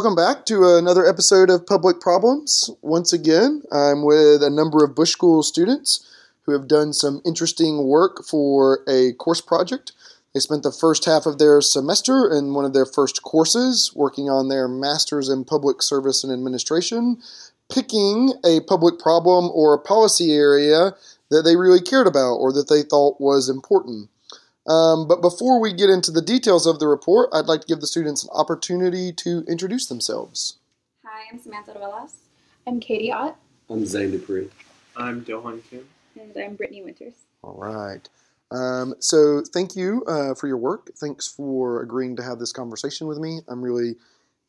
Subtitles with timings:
[0.00, 2.70] Welcome back to another episode of Public Problems.
[2.80, 6.10] Once again, I'm with a number of Bush School students
[6.46, 9.92] who have done some interesting work for a course project.
[10.32, 14.30] They spent the first half of their semester in one of their first courses working
[14.30, 17.18] on their Master's in Public Service and Administration,
[17.70, 20.94] picking a public problem or a policy area
[21.30, 24.08] that they really cared about or that they thought was important.
[24.66, 27.80] Um, but before we get into the details of the report, I'd like to give
[27.80, 30.58] the students an opportunity to introduce themselves.
[31.04, 32.12] Hi, I'm Samantha Ruelas.
[32.66, 33.36] I'm Katie Ott.
[33.70, 34.50] I'm Zane Dupree.
[34.96, 35.88] I'm Dohan Kim.
[36.20, 37.14] And I'm Brittany Winters.
[37.42, 38.06] All right.
[38.50, 40.90] Um, so thank you uh, for your work.
[40.96, 43.40] Thanks for agreeing to have this conversation with me.
[43.48, 43.96] I'm really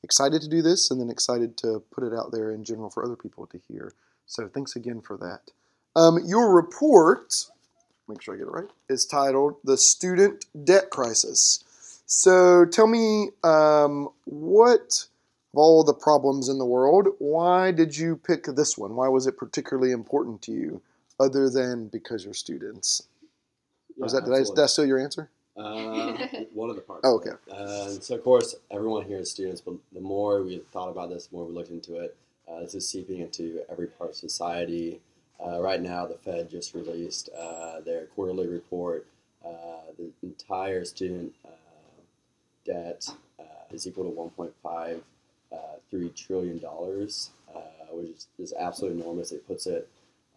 [0.04, 3.06] excited to do this and then excited to put it out there in general for
[3.06, 3.94] other people to hear.
[4.26, 5.52] So thanks again for that.
[5.96, 7.34] Um, your report
[8.08, 11.64] make sure I get it right, is titled The Student Debt Crisis.
[12.06, 15.06] So tell me um, what
[15.54, 18.96] of all the problems in the world, why did you pick this one?
[18.96, 20.82] Why was it particularly important to you,
[21.20, 23.04] other than because you're students?
[23.98, 25.30] Yeah, was that did I, did I steal your answer?
[25.58, 26.18] Uh,
[26.54, 27.02] one of the parts.
[27.06, 27.32] Oh, okay.
[27.52, 31.28] Uh, so of course, everyone here is students, but the more we thought about this,
[31.28, 32.16] the more we looked into it.
[32.50, 35.00] Uh, this is seeping into every part of society.
[35.44, 39.08] Uh, right now, the Fed just released uh, their quarterly report.
[39.44, 41.50] Uh, the entire student uh,
[42.66, 43.08] debt
[43.40, 47.32] uh, is equal to 1.53 trillion dollars,
[47.92, 49.32] which is, absolutely enormous.
[49.32, 49.90] It puts it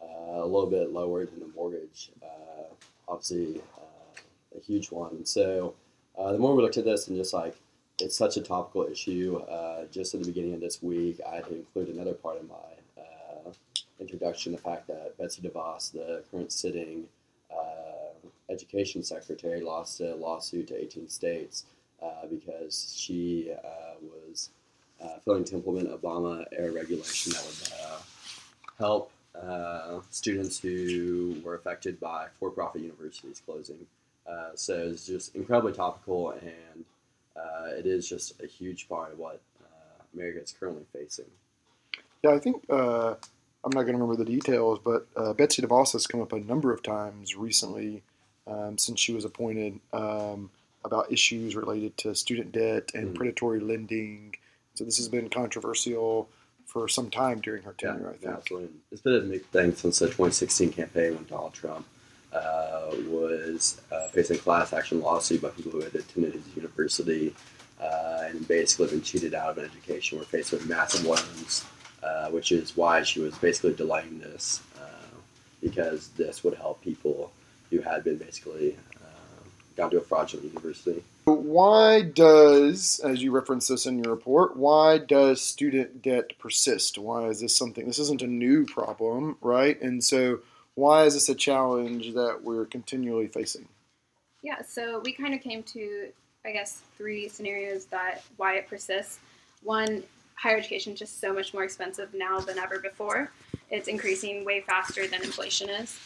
[0.03, 2.11] a little bit lower than the mortgage,
[3.07, 3.61] obviously
[4.57, 5.11] a huge one.
[5.13, 5.75] And so,
[6.17, 7.55] the more we looked at this, and just like
[8.01, 9.37] it's such a topical issue.
[9.49, 12.49] Uh, just at the beginning of this week, I had to include another part of
[12.49, 12.55] my
[14.01, 17.05] introduction the fact that Betsy DeVos, the current sitting
[17.51, 21.65] uh, education secretary, lost a lawsuit to 18 states
[22.03, 24.51] uh, because she uh, was
[25.03, 27.99] uh, failing to implement Obama era regulation that would uh,
[28.79, 29.11] help
[30.11, 33.87] students who were affected by for-profit universities closing.
[34.55, 36.85] so it's just incredibly topical, and
[37.77, 39.41] it is just a huge part of what
[40.15, 41.25] America is currently facing.
[42.23, 42.65] Yeah, I think
[43.65, 46.39] I'm not going to remember the details, but uh, Betsy DeVos has come up a
[46.39, 48.03] number of times recently
[48.47, 50.51] um, since she was appointed um,
[50.85, 53.15] about issues related to student debt and mm-hmm.
[53.15, 54.37] predatory lending.
[54.75, 56.29] So this has been controversial
[56.67, 58.33] for some time during her tenure, yeah, I think.
[58.35, 58.69] Absolutely.
[58.93, 61.87] It's been a big thing since the 2016 campaign when Donald Trump
[62.33, 67.35] uh, was uh, facing a class action lawsuit by people who had attended his university
[67.81, 71.65] uh, and basically been cheated out of an education, were faced with massive loans
[72.05, 75.17] uh, which is why she was basically delaying this uh,
[75.63, 77.33] because this would help people
[77.71, 81.03] who had been basically uh, gone to a fraudulent university.
[81.25, 86.99] Why does, as you reference this in your report, why does student debt persist?
[86.99, 87.87] Why is this something?
[87.87, 89.81] This isn't a new problem, right?
[89.81, 90.41] And so,
[90.75, 93.67] why is this a challenge that we're continually facing?
[94.43, 96.09] Yeah, so we kind of came to,
[96.45, 99.21] I guess, three scenarios that why it persists.
[99.63, 100.03] One
[100.35, 103.31] higher education is just so much more expensive now than ever before.
[103.71, 105.99] It's increasing way faster than inflation is.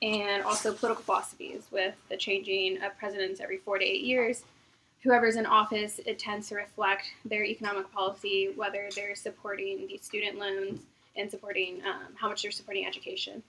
[0.00, 4.44] And also political philosophies with the changing of presidents every four to eight years.
[5.02, 10.38] Whoever's in office, it tends to reflect their economic policy, whether they're supporting these student
[10.38, 10.80] loans
[11.16, 13.42] and supporting um, how much they're supporting education.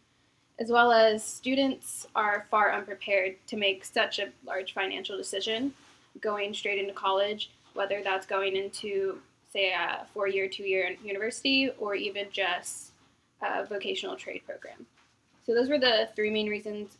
[0.59, 5.73] As well as students are far unprepared to make such a large financial decision
[6.19, 9.19] going straight into college, whether that's going into
[9.51, 12.91] say a four year, two year university, or even just
[13.41, 14.85] a vocational trade program.
[15.45, 16.97] So those were the three main reasons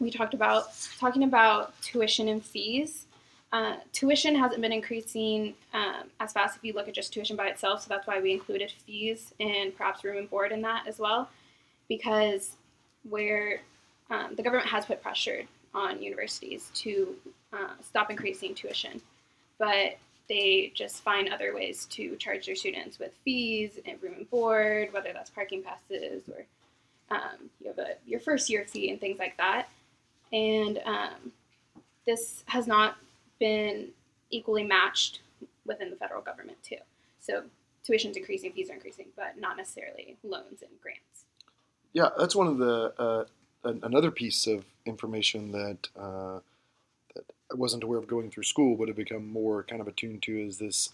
[0.00, 0.64] we talked about.
[0.98, 3.06] Talking about tuition and fees.
[3.52, 7.46] Uh, tuition hasn't been increasing um, as fast if you look at just tuition by
[7.46, 10.98] itself, so that's why we included fees and perhaps room and board in that as
[10.98, 11.28] well,
[11.88, 12.56] because
[13.08, 13.60] where
[14.10, 15.42] um, the government has put pressure
[15.72, 17.14] on universities to
[17.52, 19.00] uh, stop increasing tuition,
[19.60, 19.98] but
[20.28, 24.92] they just find other ways to charge their students with fees and room and board,
[24.92, 26.44] whether that's parking passes or
[27.10, 29.68] um, you have a, your first year fee and things like that.
[30.32, 31.32] And um,
[32.06, 32.96] this has not
[33.38, 33.88] been
[34.30, 35.20] equally matched
[35.66, 36.76] within the federal government too.
[37.20, 37.42] So
[37.84, 41.24] tuition's increasing, fees are increasing, but not necessarily loans and grants.
[41.92, 43.24] Yeah, that's one of the uh,
[43.64, 46.40] another piece of information that uh,
[47.52, 50.38] I wasn't aware of going through school, but have become more kind of attuned to
[50.38, 50.90] is this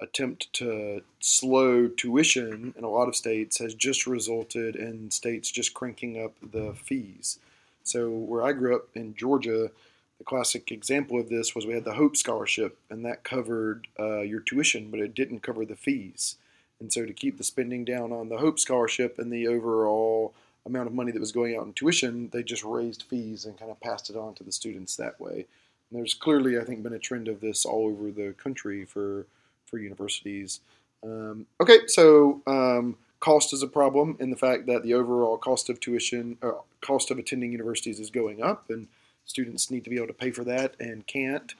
[0.00, 5.74] attempt to slow tuition in a lot of states has just resulted in states just
[5.74, 7.40] cranking up the fees.
[7.82, 9.70] So where I grew up in Georgia,
[10.18, 14.20] the classic example of this was we had the Hope Scholarship, and that covered uh,
[14.20, 16.36] your tuition, but it didn't cover the fees.
[16.80, 20.34] And so, to keep the spending down on the Hope Scholarship and the overall
[20.66, 23.70] amount of money that was going out in tuition, they just raised fees and kind
[23.70, 25.46] of passed it on to the students that way.
[25.90, 29.26] And there's clearly, I think, been a trend of this all over the country for
[29.66, 30.60] for universities.
[31.04, 35.68] Um, okay, so um, cost is a problem in the fact that the overall cost
[35.68, 38.88] of tuition, uh, cost of attending universities is going up, and
[39.24, 41.54] students need to be able to pay for that and can't.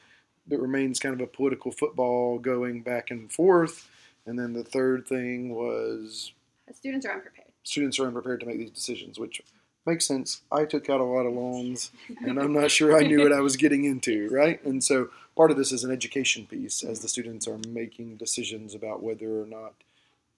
[0.51, 3.91] It remains kind of a political football going back and forth.
[4.27, 6.33] And then the third thing was
[6.73, 7.49] students are unprepared.
[7.65, 9.43] Students are unprepared to make these decisions, which
[9.89, 10.43] makes sense.
[10.53, 11.91] I took out a lot of loans,
[12.25, 14.63] and I'm not sure I knew what I was getting into, right?
[14.65, 18.75] And so part of this is an education piece as the students are making decisions
[18.75, 19.75] about whether or not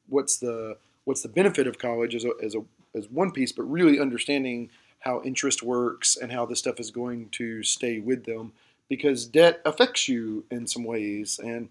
[0.08, 2.62] what's the what's the benefit of college as a, as a
[2.94, 4.70] as one piece, but really understanding
[5.00, 8.52] how interest works and how this stuff is going to stay with them
[8.88, 11.40] because debt affects you in some ways.
[11.42, 11.68] And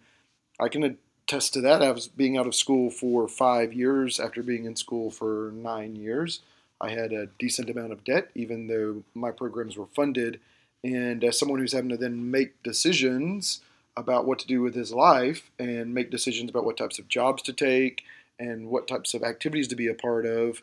[0.59, 0.97] I can
[1.27, 1.83] attest to that.
[1.83, 5.95] I was being out of school for five years after being in school for nine
[5.95, 6.41] years.
[6.81, 10.39] I had a decent amount of debt, even though my programs were funded.
[10.83, 13.61] And as someone who's having to then make decisions
[13.97, 17.41] about what to do with his life and make decisions about what types of jobs
[17.43, 18.03] to take
[18.39, 20.61] and what types of activities to be a part of,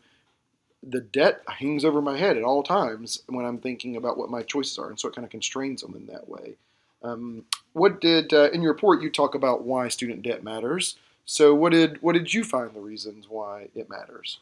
[0.82, 4.42] the debt hangs over my head at all times when I'm thinking about what my
[4.42, 6.54] choices are, and so it kind of constrains them in that way.
[7.02, 10.96] Um, what did uh, in your report you talk about why student debt matters?
[11.24, 14.38] So what did what did you find the reasons why it matters?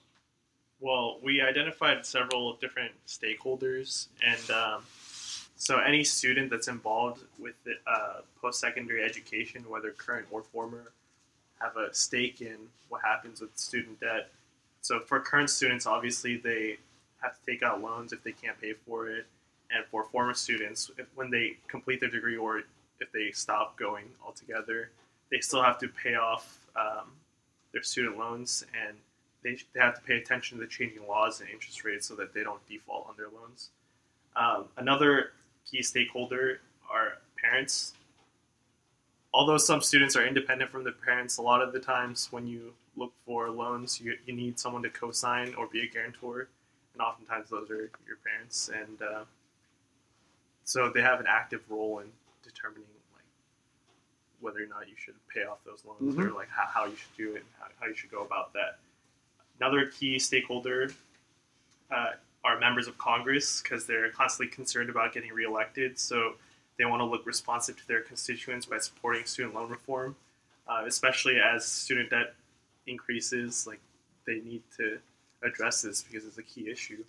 [0.80, 4.82] Well, we identified several different stakeholders, and um,
[5.56, 10.92] so any student that's involved with the, uh, post-secondary education, whether current or former,
[11.60, 12.56] have a stake in
[12.88, 14.30] what happens with student debt.
[14.82, 16.76] So for current students, obviously they
[17.22, 19.26] have to take out loans if they can't pay for it,
[19.70, 22.58] and for former students, if, when they complete their degree or
[23.00, 24.90] if they stop going altogether,
[25.30, 27.10] they still have to pay off um,
[27.72, 28.96] their student loans and
[29.44, 32.34] they, they have to pay attention to the changing laws and interest rates so that
[32.34, 33.68] they don't default on their loans.
[34.34, 35.32] Um, another
[35.70, 36.60] key stakeholder
[36.90, 37.92] are parents.
[39.32, 42.72] Although some students are independent from their parents, a lot of the times when you
[42.96, 46.48] look for loans, you, you need someone to co sign or be a guarantor,
[46.92, 48.70] and oftentimes those are your parents.
[48.72, 49.24] And uh,
[50.64, 52.06] so they have an active role in
[52.42, 53.24] determining like
[54.40, 56.28] whether or not you should pay off those loans mm-hmm.
[56.28, 58.52] or like how, how you should do it and how, how you should go about
[58.52, 58.78] that.
[59.60, 60.90] Another key stakeholder
[61.90, 62.10] uh,
[62.44, 65.98] are members of Congress because they're constantly concerned about getting reelected.
[65.98, 66.34] So
[66.78, 70.16] they want to look responsive to their constituents by supporting student loan reform,
[70.68, 72.34] uh, especially as student debt
[72.86, 73.66] increases.
[73.66, 73.80] Like
[74.26, 74.98] they need to
[75.42, 77.04] address this because it's a key issue.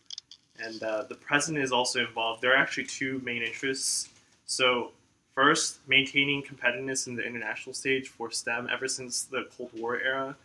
[0.59, 2.41] And uh, the president is also involved.
[2.41, 4.09] There are actually two main interests.
[4.45, 4.91] So
[5.33, 8.69] first, maintaining competitiveness in the international stage for STEM.
[8.71, 10.35] Ever since the Cold War era,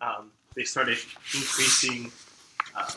[0.00, 0.98] um, they started
[1.34, 2.10] increasing
[2.76, 2.96] um,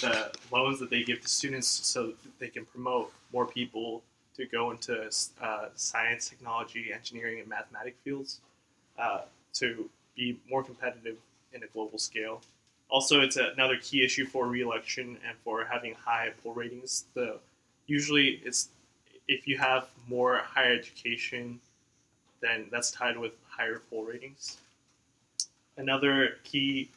[0.00, 4.02] the loans that they give to students so they can promote more people
[4.36, 5.08] to go into
[5.40, 8.40] uh, science, technology, engineering, and mathematic fields
[8.98, 9.22] uh,
[9.52, 11.16] to be more competitive
[11.52, 12.42] in a global scale.
[12.90, 17.04] Also, it's another key issue for reelection and for having high poll ratings.
[17.14, 17.38] The
[17.86, 18.68] usually it's
[19.26, 21.60] if you have more higher education,
[22.40, 24.58] then that's tied with higher poll ratings.
[25.76, 26.90] Another key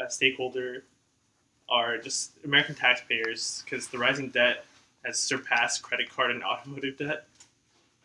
[0.00, 0.84] uh, stakeholder
[1.68, 4.64] are just American taxpayers because the rising debt
[5.04, 7.26] has surpassed credit card and automotive debt.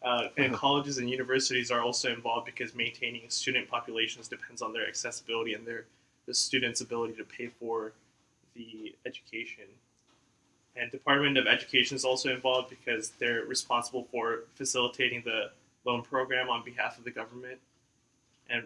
[0.03, 0.55] Uh, and mm-hmm.
[0.55, 5.65] colleges and universities are also involved because maintaining student populations depends on their accessibility and
[5.65, 5.85] their
[6.25, 7.93] the students' ability to pay for
[8.55, 9.65] the education.
[10.75, 15.51] And Department of Education is also involved because they're responsible for facilitating the
[15.85, 17.59] loan program on behalf of the government.
[18.49, 18.65] And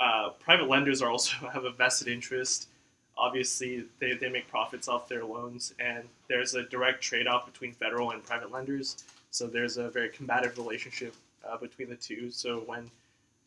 [0.00, 2.68] uh, private lenders are also have a vested interest.
[3.16, 7.72] Obviously, they, they make profits off their loans, and there's a direct trade off between
[7.72, 9.04] federal and private lenders.
[9.30, 11.14] So there's a very combative relationship
[11.46, 12.30] uh, between the two.
[12.30, 12.90] So when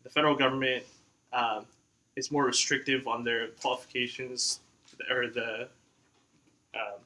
[0.04, 0.84] the federal government
[1.34, 1.66] um,
[2.16, 4.60] is more restrictive on their qualifications
[5.10, 5.68] or the
[6.76, 7.00] um,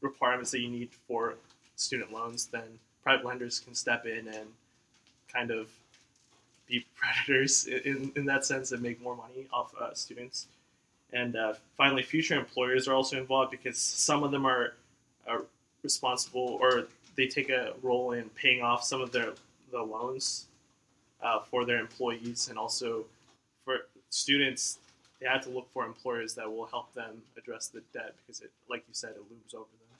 [0.00, 1.36] requirements that you need for
[1.76, 4.48] student loans, then private lenders can step in and
[5.32, 5.68] kind of
[6.72, 10.48] be predators in, in that sense and make more money off uh, students.
[11.12, 14.74] And uh, finally, future employers are also involved because some of them are,
[15.84, 16.86] responsible or
[17.16, 19.32] they take a role in paying off some of their
[19.72, 20.46] the loans
[21.20, 23.04] uh, for their employees and also
[23.64, 24.78] for students
[25.20, 28.52] they have to look for employers that will help them address the debt because it
[28.70, 29.98] like you said it looms over them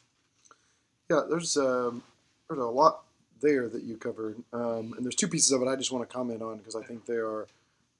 [1.10, 2.00] yeah there's um,
[2.48, 3.02] there's a lot
[3.42, 6.12] there that you covered, um, and there's two pieces of it I just want to
[6.12, 7.46] comment on because I think they are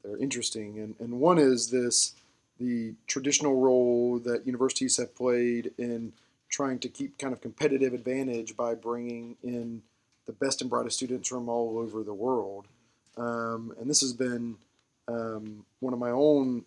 [0.03, 2.15] they're interesting, and and one is this
[2.59, 6.13] the traditional role that universities have played in
[6.49, 9.83] trying to keep kind of competitive advantage by bringing in
[10.27, 12.67] the best and brightest students from all over the world,
[13.17, 14.57] um, and this has been
[15.09, 16.65] um, one of my own.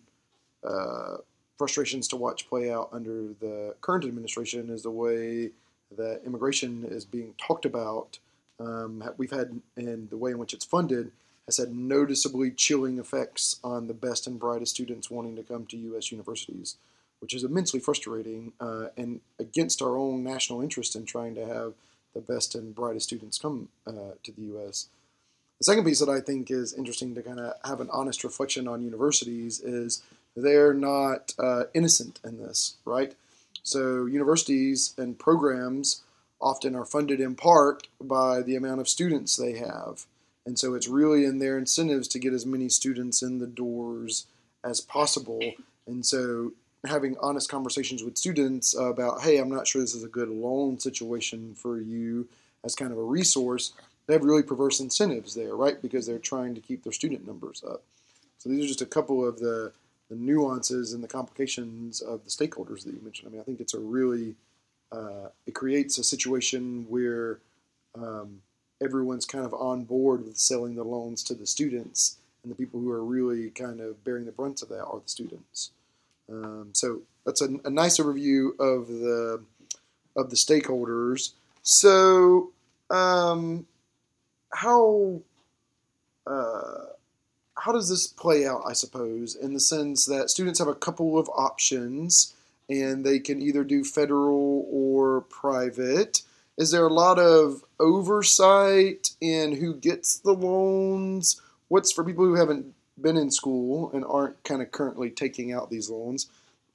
[0.64, 1.18] Uh,
[1.58, 5.50] frustrations to watch play out under the current administration is the way
[5.96, 8.18] that immigration is being talked about.
[8.58, 11.12] Um, we've had, and the way in which it's funded
[11.46, 15.76] has had noticeably chilling effects on the best and brightest students wanting to come to
[15.76, 16.10] U.S.
[16.10, 16.76] universities,
[17.20, 21.74] which is immensely frustrating uh, and against our own national interest in trying to have
[22.14, 24.88] the best and brightest students come uh, to the U.S.
[25.58, 28.66] The second piece that I think is interesting to kind of have an honest reflection
[28.66, 30.02] on universities is
[30.34, 33.14] they're not uh, innocent in this, right?
[33.62, 36.02] So universities and programs
[36.40, 40.06] often are funded in part by the amount of students they have.
[40.44, 44.26] And so it's really in their incentives to get as many students in the doors
[44.62, 45.40] as possible.
[45.86, 46.52] And so
[46.86, 50.78] having honest conversations with students about, hey, I'm not sure this is a good loan
[50.78, 52.28] situation for you
[52.64, 53.72] as kind of a resource,
[54.06, 55.80] they have really perverse incentives there, right?
[55.82, 57.82] Because they're trying to keep their student numbers up.
[58.38, 59.72] So these are just a couple of the
[60.08, 63.28] the nuances and the complications of the stakeholders that you mentioned.
[63.28, 64.36] I mean, I think it's a really
[64.92, 67.38] uh, it creates a situation where
[67.94, 68.42] um,
[68.82, 72.80] everyone's kind of on board with selling the loans to the students, and the people
[72.80, 75.70] who are really kind of bearing the brunt of that are the students.
[76.30, 79.42] Um, so that's a, a nice overview of the
[80.16, 81.32] of the stakeholders.
[81.62, 82.52] So
[82.90, 83.66] um,
[84.52, 85.20] how
[86.26, 86.86] uh,
[87.56, 91.18] how does this play out, I suppose, in the sense that students have a couple
[91.18, 92.34] of options
[92.68, 96.22] and they can either do federal or private?
[96.58, 101.40] Is there a lot of oversight in who gets the loans?
[101.68, 105.70] What's for people who haven't been in school and aren't kind of currently taking out
[105.70, 106.28] these loans?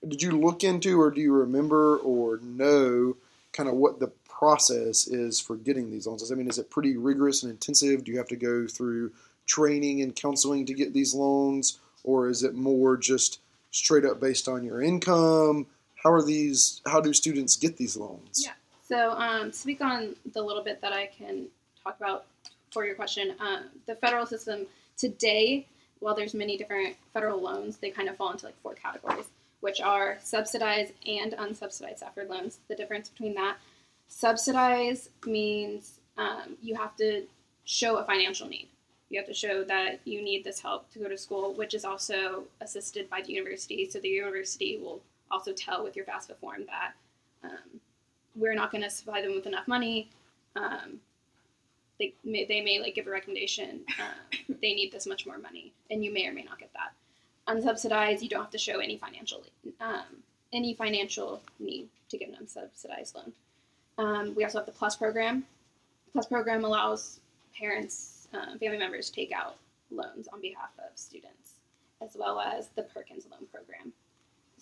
[0.08, 3.18] Did you look into or do you remember or know
[3.54, 6.32] kind of what the process is for getting these loans?
[6.32, 8.04] I mean, is it pretty rigorous and intensive?
[8.04, 9.12] Do you have to go through
[9.46, 13.40] training and counseling to get these loans, or is it more just
[13.72, 15.68] straight up based on your income?
[16.04, 16.82] How are these?
[16.88, 18.44] How do students get these loans?
[18.44, 18.54] Yeah.
[18.88, 21.48] So, um, speak on the little bit that I can
[21.84, 22.26] talk about
[22.72, 23.36] for your question.
[23.40, 24.66] Um, the federal system
[24.98, 25.68] today,
[26.00, 29.26] while there's many different federal loans, they kind of fall into like four categories,
[29.62, 32.60] which are subsidized and unsubsidized Stafford loans.
[32.68, 33.58] The difference between that,
[34.08, 37.24] subsidized means um, you have to
[37.66, 38.68] show a financial need.
[39.10, 41.86] You have to show that you need this help to go to school, which is
[41.86, 43.90] also assisted by the university.
[43.90, 45.02] So the university will
[45.32, 46.94] also tell with your FAFSA form that
[47.44, 47.80] um,
[48.36, 50.10] we're not going to supply them with enough money.
[50.56, 51.00] Um,
[52.00, 53.82] they may, they may like give a recommendation.
[54.00, 56.94] Uh, they need this much more money, and you may or may not get that.
[57.48, 59.44] Unsubsidized, you don't have to show any financial
[59.80, 60.24] um,
[60.54, 63.34] any financial need to get an unsubsidized loan.
[63.98, 65.46] Um, we also have the Plus program.
[66.12, 67.20] Plus program allows
[67.58, 69.56] parents um, family members to take out
[69.92, 71.54] loans on behalf of students,
[72.02, 73.94] as well as the Perkins Loan Program.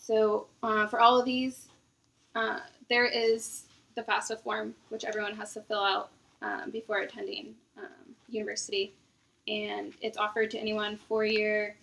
[0.10, 1.68] So uh, for all of these,
[2.34, 6.10] uh, there is the FAFSA form, which everyone has to fill out
[6.42, 8.92] um, before attending um, university,
[9.48, 11.75] and it's offered to anyone four-year,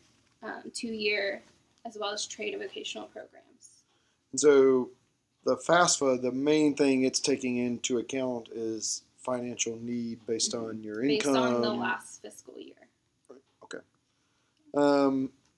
[0.43, 1.41] um, two-year,
[1.85, 3.85] as well as trade and vocational programs.
[4.35, 4.91] So
[5.45, 10.71] the FAFSA, the main thing it's taking into account is financial need based mm-hmm.
[10.71, 11.35] on your income.
[11.35, 12.75] Based on the last fiscal year.
[13.63, 13.79] Okay.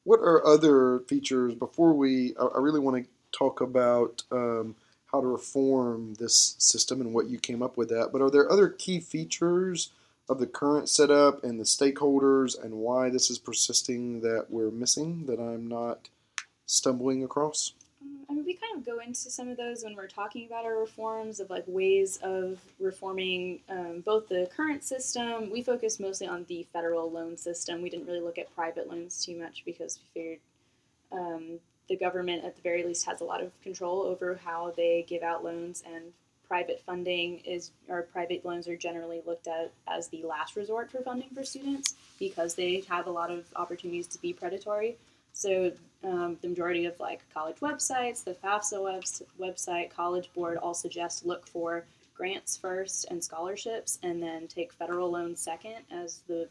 [0.09, 2.35] What are other features before we?
[2.41, 4.75] I, I really want to talk about um,
[5.13, 8.09] how to reform this system and what you came up with that.
[8.11, 9.91] But are there other key features
[10.27, 15.27] of the current setup and the stakeholders and why this is persisting that we're missing
[15.27, 16.09] that I'm not
[16.65, 17.75] stumbling across?
[18.49, 21.51] We kind of go into some of those when we're talking about our reforms of
[21.51, 25.51] like ways of reforming um, both the current system.
[25.51, 27.83] We focus mostly on the federal loan system.
[27.83, 30.39] We didn't really look at private loans too much because we figured
[31.13, 35.05] um, the government, at the very least, has a lot of control over how they
[35.07, 36.15] give out loans, and
[36.49, 41.03] private funding is or private loans are generally looked at as the last resort for
[41.03, 44.97] funding for students because they have a lot of opportunities to be predatory.
[45.33, 45.73] So
[46.05, 51.27] um, the majority of like college websites, the FAFSA webs- website, College Board all suggest
[51.27, 56.49] look for grants first and scholarships, and then take federal loans second as the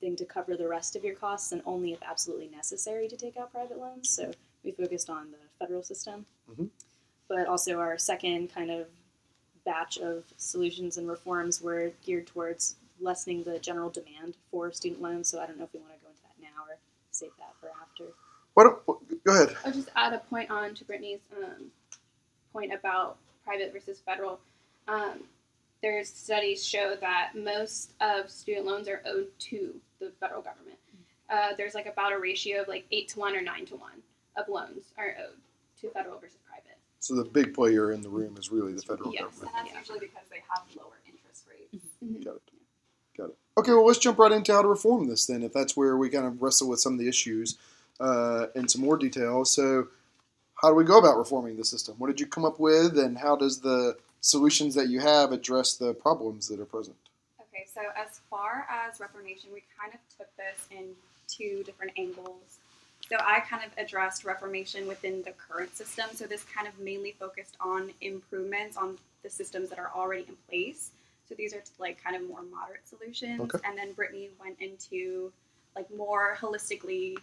[0.00, 3.36] thing to cover the rest of your costs, and only if absolutely necessary to take
[3.38, 4.10] out private loans.
[4.10, 4.30] So
[4.62, 6.66] we focused on the federal system, mm-hmm.
[7.28, 8.86] but also our second kind of
[9.64, 15.28] batch of solutions and reforms were geared towards lessening the general demand for student loans.
[15.28, 16.78] So I don't know if we want to go into that now or
[17.16, 18.04] save that for after.
[18.54, 19.56] Why don't, go ahead.
[19.64, 21.66] I'll just add a point on to Brittany's um,
[22.52, 24.40] point about private versus federal.
[24.88, 25.20] Um,
[25.82, 30.78] there's studies show that most of student loans are owed to the federal government.
[31.28, 34.00] Uh, there's like about a ratio of like eight to one or nine to one
[34.36, 35.36] of loans are owed
[35.80, 36.78] to federal versus private.
[37.00, 39.34] So the big player in the room is really the federal government.
[39.34, 39.40] Yes.
[39.42, 39.54] government.
[39.58, 39.94] And that's Yeah.
[39.94, 41.84] usually because they have lower interest rates.
[42.00, 42.24] Got it.
[42.24, 42.42] Got it.
[43.58, 46.10] Okay, well, let's jump right into how to reform this then, if that's where we
[46.10, 47.56] kind of wrestle with some of the issues
[48.00, 49.46] uh, in some more detail.
[49.46, 49.88] So,
[50.60, 51.94] how do we go about reforming the system?
[51.98, 55.74] What did you come up with, and how does the solutions that you have address
[55.74, 56.96] the problems that are present?
[57.40, 60.88] Okay, so as far as Reformation, we kind of took this in
[61.28, 62.58] two different angles.
[63.08, 66.06] So I kind of addressed Reformation within the current system.
[66.12, 70.36] So this kind of mainly focused on improvements on the systems that are already in
[70.48, 70.90] place.
[71.28, 73.40] So these are like kind of more moderate solutions.
[73.40, 73.58] Okay.
[73.64, 75.32] And then Brittany went into
[75.74, 77.16] like more holistically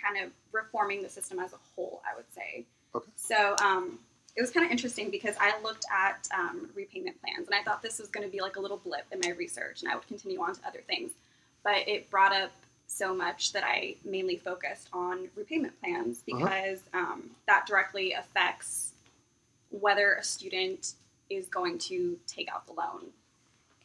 [0.00, 2.64] kind of reforming the system as a whole, I would say.
[2.94, 3.10] Okay.
[3.16, 3.98] So um,
[4.36, 7.82] it was kind of interesting because I looked at um, repayment plans and I thought
[7.82, 10.06] this was going to be like a little blip in my research and I would
[10.06, 11.10] continue on to other things.
[11.64, 12.52] But it brought up
[12.86, 16.38] so much that I mainly focused on repayment plans Uh-huh.
[16.38, 18.92] because um, that directly affects
[19.70, 20.94] whether a student
[21.30, 23.06] is going to take out the loan.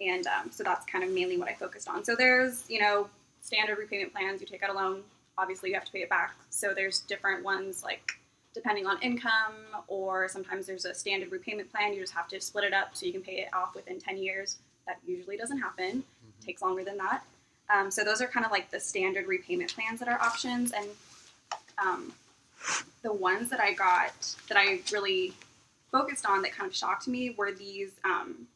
[0.01, 2.03] And um, so that's kind of mainly what I focused on.
[2.03, 3.07] So there's, you know,
[3.41, 4.41] standard repayment plans.
[4.41, 5.01] You take out a loan,
[5.37, 6.35] obviously you have to pay it back.
[6.49, 8.13] So there's different ones like
[8.53, 9.55] depending on income,
[9.87, 11.93] or sometimes there's a standard repayment plan.
[11.93, 14.17] You just have to split it up so you can pay it off within 10
[14.17, 14.57] years.
[14.85, 16.03] That usually doesn't happen,
[16.45, 17.23] takes longer than that.
[17.73, 20.71] Um, so those are kind of like the standard repayment plans that are options.
[20.71, 20.87] And
[21.83, 22.13] um,
[23.01, 25.33] the ones that I got that I really
[25.93, 28.47] focused on that kind of shocked me were these um,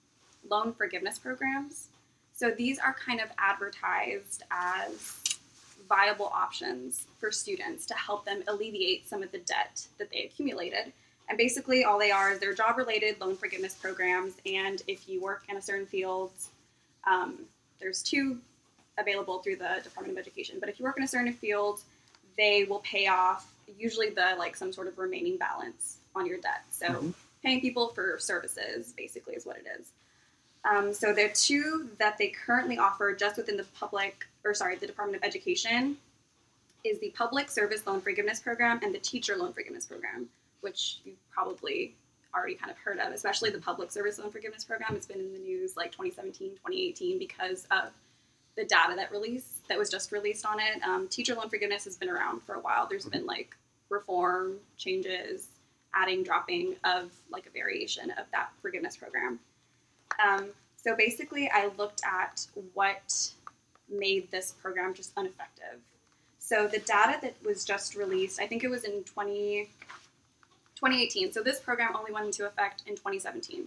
[0.50, 1.88] loan forgiveness programs.
[2.34, 5.24] So these are kind of advertised as
[5.88, 10.92] viable options for students to help them alleviate some of the debt that they accumulated.
[11.30, 14.34] And basically, all they are is they're job related loan forgiveness programs.
[14.46, 16.32] And if you work in a certain field,
[17.06, 17.40] um,
[17.80, 18.40] there's two
[18.98, 20.58] available through the Department of Education.
[20.60, 21.82] But if you work in a certain field,
[22.38, 26.64] they will pay off usually the like some sort of remaining balance on your debt.
[26.72, 27.14] So Mhm.
[27.48, 29.92] Paying people for services basically is what it is.
[30.70, 34.76] Um, so there are two that they currently offer just within the public, or sorry,
[34.76, 35.96] the Department of Education,
[36.84, 40.28] is the Public Service Loan Forgiveness Program and the Teacher Loan Forgiveness Program,
[40.60, 41.96] which you probably
[42.36, 44.96] already kind of heard of, especially the Public Service Loan Forgiveness Program.
[44.96, 47.92] It's been in the news like 2017, 2018 because of
[48.58, 50.84] the data that released that was just released on it.
[50.84, 52.88] Um, teacher loan forgiveness has been around for a while.
[52.90, 53.56] There's been like
[53.90, 55.48] reform changes,
[55.98, 59.40] adding, dropping of like a variation of that forgiveness program.
[60.26, 63.32] Um, so basically, I looked at what
[63.90, 65.80] made this program just ineffective.
[66.40, 69.70] So the data that was just released, I think it was in 20,
[70.76, 71.34] 2018.
[71.34, 73.66] So this program only went into effect in 2017.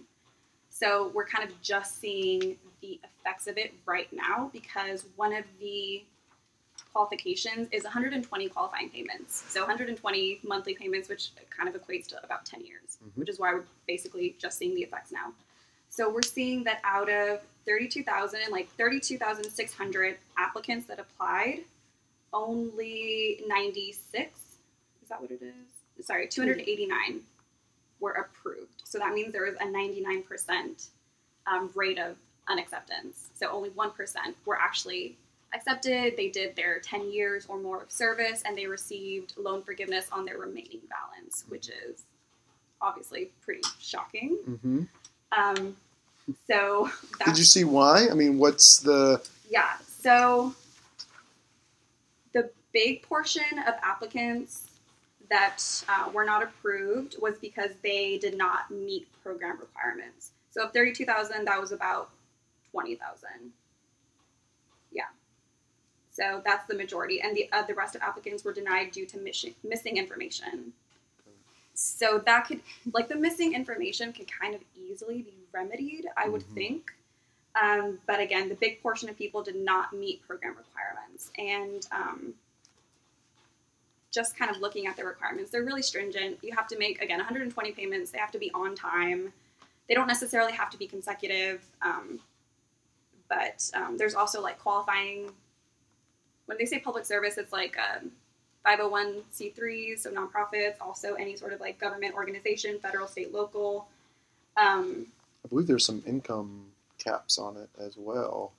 [0.69, 5.43] So we're kind of just seeing the effects of it right now because one of
[5.59, 6.03] the
[6.93, 9.43] qualifications is 120 qualifying payments.
[9.49, 13.17] So 120 monthly payments, which kind of equates to about 10 years, Mhm.
[13.17, 15.33] which is why we're basically just seeing the effects now.
[15.89, 21.63] So we're seeing that out of 32,000, like 32,600 applicants that applied,
[22.33, 24.39] only 96,
[25.03, 26.05] is that what it is?
[26.05, 27.25] Sorry, 289
[27.99, 28.81] were approved.
[28.85, 30.87] So that means there was a 99%
[31.47, 33.29] um, rate of unacceptance.
[33.33, 35.17] So only 1% were actually
[35.53, 36.15] accepted.
[36.17, 40.25] They did their 10 years or more of service and they received loan forgiveness on
[40.25, 42.03] their remaining balance, which is
[42.81, 44.37] obviously pretty shocking.
[44.47, 44.83] Mm-hmm.
[45.31, 45.75] Um,
[46.47, 48.07] so that's Did you see why?
[48.09, 49.77] I mean, what's the yeah.
[49.83, 50.55] So
[52.33, 54.69] the big portion of applicants
[55.29, 60.31] that uh, were not approved was because they did not meet program requirements.
[60.51, 62.09] So of 32,000, that was about
[62.71, 63.29] 20,000.
[66.21, 67.19] So that's the majority.
[67.21, 70.73] And the, uh, the rest of applicants were denied due to mission, missing information.
[71.73, 72.59] So that could,
[72.93, 76.53] like, the missing information can kind of easily be remedied, I would Mhm.
[76.53, 76.93] think.
[77.59, 81.31] Um, but again, the big portion of people did not meet program requirements.
[81.39, 82.35] And um,
[84.11, 86.37] just kind of looking at the requirements, they're really stringent.
[86.43, 89.33] You have to make, again, 120 payments, they have to be on time.
[89.87, 91.65] They don't necessarily have to be consecutive.
[91.81, 92.19] Um,
[93.27, 95.31] but um, there's also like qualifying.
[96.51, 98.11] When they say public service, it's like um,
[98.67, 103.87] 501c3s, so nonprofits, also any sort of like government organization, federal, state, local.
[104.57, 105.07] Um,
[105.47, 106.65] believe there's some income
[107.01, 108.51] caps on it as well.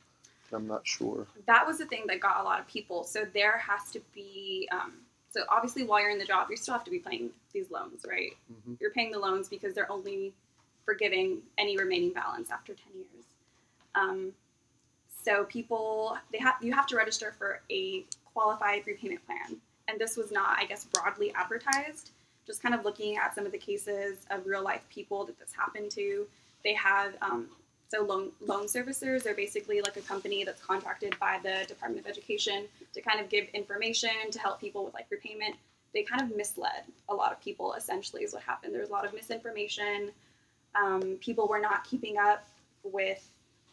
[0.54, 1.26] I'm not sure.
[1.44, 3.04] that was the thing that got a lot of people.
[3.04, 4.94] So there has to be, um,
[5.30, 8.06] so obviously while you're in the job, you still have to be paying these loans,
[8.08, 8.32] right?
[8.50, 8.80] Mhm.
[8.80, 10.32] You're paying the loans because they're only
[10.86, 13.24] forgiving any remaining balance after 10 years.
[13.94, 14.32] Um,
[15.24, 18.04] so people, they have you have to register for a
[18.34, 19.56] qualified repayment plan,
[19.88, 22.10] and this was not, I guess, broadly advertised.
[22.46, 25.52] Just kind of looking at some of the cases of real life people that this
[25.52, 26.26] happened to,
[26.64, 27.48] they had um,
[27.88, 32.10] so loan loan servicers are basically like a company that's contracted by the Department of
[32.10, 35.54] Education to kind of give information to help people with like repayment.
[35.94, 37.74] They kind of misled a lot of people.
[37.74, 38.72] Essentially, is what happened.
[38.72, 40.10] There was a lot of misinformation.
[40.74, 42.48] Um, people were not keeping up
[42.82, 43.28] with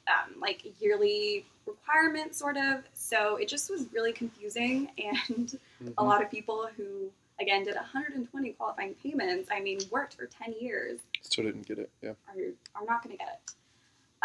[0.09, 2.83] um, like yearly requirement, sort of.
[2.93, 5.57] So it just was really confusing, and
[5.97, 9.49] a lot of people who again did 120 qualifying payments.
[9.51, 11.89] I mean, worked for 10 years Still didn't get it.
[12.01, 12.11] Yeah.
[12.27, 12.35] are,
[12.81, 13.53] are not going to get it,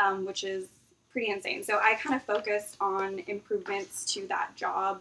[0.03, 0.67] um, which is
[1.13, 1.63] pretty insane.
[1.63, 5.01] So I kind of focused on improvements to that job,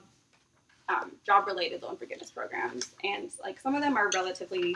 [0.90, 4.76] um, job related loan forgiveness programs, and like some of them are relatively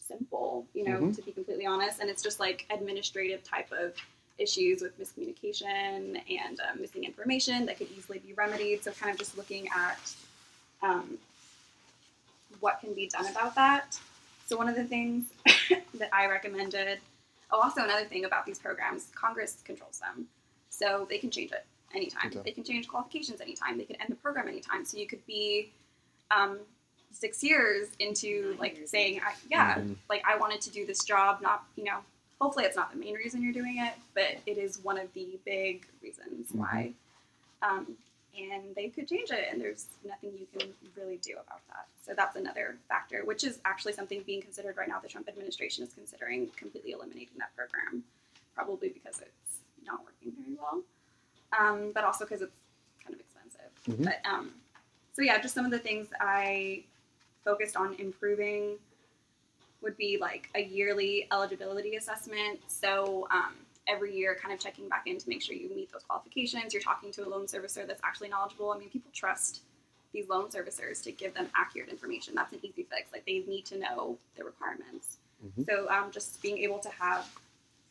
[0.00, 1.16] simple, you know, Mhm.
[1.16, 3.94] to be completely honest, and it's just like administrative type of
[4.38, 8.82] issues with miscommunication and um, missing information that could easily be remedied.
[8.82, 9.98] So kind of just looking at
[10.82, 11.18] um,
[12.60, 13.98] what can be done about that.
[14.46, 15.24] So one of the things
[15.94, 16.98] that I recommended.
[17.50, 20.26] Oh, also another thing about these programs, Congress controls them,
[20.70, 22.26] so they can change it anytime.
[22.26, 22.40] Okay.
[22.44, 23.78] They can change qualifications anytime.
[23.78, 24.84] They can end the program anytime.
[24.84, 25.70] So you could be
[26.30, 26.58] um,
[27.12, 29.96] six years into like saying, I, yeah, Mhm.
[30.10, 31.40] like I wanted to do this job.
[31.42, 31.98] Not you know,
[32.40, 35.38] hopefully it's not the main reason you're doing it, but it is one of the
[35.44, 36.92] big reasons why.
[37.62, 37.96] Um,
[38.36, 41.86] and they could change it, and there's nothing you can really do about that.
[42.04, 44.98] So that's another factor, which is actually something being considered right now.
[45.00, 48.02] The Trump administration is considering completely eliminating that program,
[48.54, 50.82] probably because it's not working very well,
[51.58, 52.52] um, but also because it's
[53.04, 54.00] kind of expensive.
[54.00, 54.04] Mhm.
[54.04, 54.50] But um,
[55.12, 56.82] so yeah, just some of the things I
[57.44, 58.76] focused on improving
[59.84, 62.58] would be like a yearly eligibility assessment.
[62.66, 63.54] So um,
[63.86, 66.72] every year, kind of checking back in to make sure you meet those qualifications.
[66.72, 68.72] You're talking to a loan servicer that's actually knowledgeable.
[68.72, 69.60] I mean, people trust
[70.12, 72.34] these loan servicers to give them accurate information.
[72.34, 73.12] That's an easy fix.
[73.12, 75.18] Like they need to know the requirements.
[75.44, 75.66] Mhm.
[75.66, 77.28] So um, just being able to have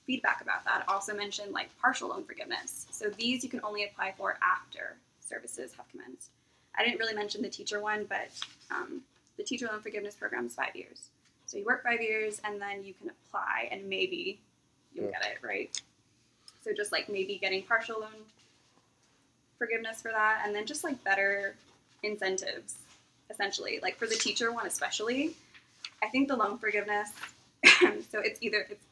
[0.05, 0.83] feedback about that.
[0.87, 2.87] Also mentioned like partial loan forgiveness.
[2.91, 6.31] So these you can only apply for after services have commenced.
[6.77, 8.29] I didn't really mention the teacher one, but
[8.71, 9.01] um,
[9.37, 11.09] the teacher loan forgiveness program is five years.
[11.53, 14.39] So you work five years and then you can apply and maybe
[14.91, 15.11] you'll Yeah.
[15.19, 15.81] get it, right?
[16.63, 18.25] So just like maybe getting partial loan
[19.59, 21.55] forgiveness for that and then just like better
[22.01, 22.73] incentives
[23.29, 23.79] essentially.
[23.83, 25.35] Like for the teacher one especially,
[26.01, 27.11] I think the loan forgiveness
[28.09, 28.83] so it's either it's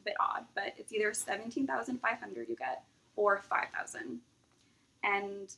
[0.00, 2.82] a bit odd, but it's either seventeen thousand five hundred you get
[3.14, 4.20] or five thousand.
[5.04, 5.54] And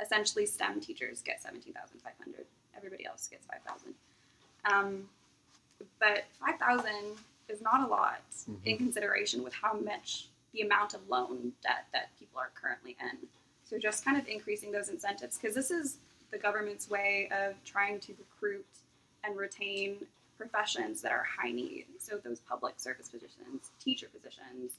[0.00, 2.46] essentially STEM teachers get seventeen thousand five hundred.
[2.76, 3.94] Everybody else gets five thousand.
[4.64, 5.08] Um,
[5.98, 7.16] but five thousand
[7.48, 8.22] is not a lot
[8.64, 13.18] in consideration with how much the amount of loan debt that people are currently in.
[13.64, 15.98] So just kind of increasing those incentives because this is
[16.30, 18.66] the government's way of trying to recruit
[19.24, 19.96] and retain
[20.38, 21.86] professions that are high need.
[21.98, 24.72] So those public service positions, teacher positions.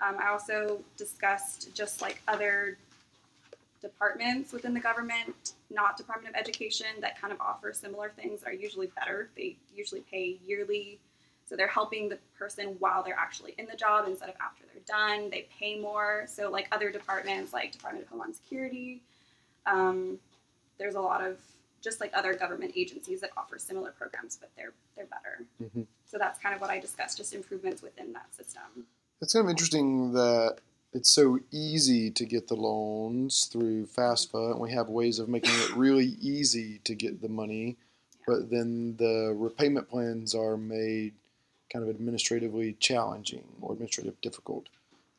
[0.00, 2.76] Um, I also discussed just like other
[3.84, 8.48] departments within the government, not Department of Education, that kind of offer similar things that
[8.50, 9.28] are usually better.
[9.36, 10.98] They usually pay yearly.
[11.46, 14.82] So they're helping the person while they're actually in the job instead of after they're
[14.86, 15.28] done.
[15.28, 16.24] They pay more.
[16.26, 19.02] So like other departments, like Department of Homeland Security,
[19.66, 20.18] um,
[20.78, 21.38] there's a lot of
[21.82, 25.44] just like other government agencies that offer similar programs, but they're they're better.
[25.62, 25.86] Mhm.
[26.06, 28.86] So that's kind of what I discussed, just improvements within that system.
[29.20, 30.58] It's kind of interesting that
[30.94, 35.54] it's so easy to get the loans through FAFSA, and we have ways of making
[35.54, 37.76] it really easy to get the money,
[38.26, 41.12] but then the repayment plans are made
[41.72, 44.68] kind of administratively challenging or administrative difficult.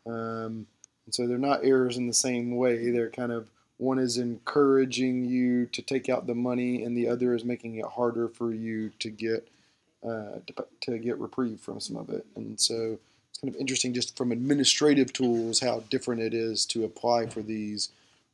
[0.06, 0.66] Um,
[1.06, 2.90] and so they're not errors in the same way.
[2.92, 7.36] They're kind of one is encouraging you to take out the money, and the other
[7.36, 9.50] is making it harder for you to get
[10.04, 12.26] uh, to, to get reprieve from some of it.
[12.36, 13.00] And so
[13.38, 17.90] kind of interesting just from administrative tools how different it is to apply for these